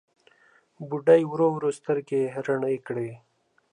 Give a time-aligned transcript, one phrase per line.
[0.87, 3.09] بوډۍ ورو ورو سترګې رڼې کړې.